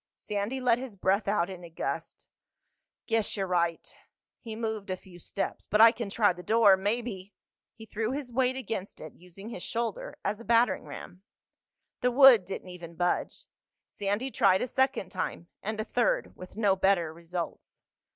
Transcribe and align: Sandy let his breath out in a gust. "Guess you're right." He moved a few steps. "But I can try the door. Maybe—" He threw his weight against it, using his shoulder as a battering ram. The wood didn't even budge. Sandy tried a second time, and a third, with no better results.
Sandy 0.15 0.59
let 0.59 0.79
his 0.79 0.95
breath 0.97 1.27
out 1.27 1.47
in 1.47 1.63
a 1.63 1.69
gust. 1.69 2.27
"Guess 3.05 3.37
you're 3.37 3.45
right." 3.45 3.87
He 4.39 4.55
moved 4.55 4.89
a 4.89 4.97
few 4.97 5.19
steps. 5.19 5.67
"But 5.67 5.79
I 5.79 5.91
can 5.91 6.09
try 6.09 6.33
the 6.33 6.41
door. 6.41 6.75
Maybe—" 6.75 7.35
He 7.75 7.85
threw 7.85 8.09
his 8.09 8.33
weight 8.33 8.55
against 8.55 8.99
it, 8.99 9.13
using 9.13 9.49
his 9.49 9.61
shoulder 9.61 10.17
as 10.25 10.39
a 10.39 10.43
battering 10.43 10.87
ram. 10.87 11.21
The 12.01 12.09
wood 12.09 12.45
didn't 12.45 12.69
even 12.69 12.95
budge. 12.95 13.45
Sandy 13.85 14.31
tried 14.31 14.63
a 14.63 14.67
second 14.67 15.09
time, 15.09 15.49
and 15.61 15.79
a 15.79 15.83
third, 15.85 16.35
with 16.35 16.57
no 16.57 16.75
better 16.75 17.13
results. 17.13 17.83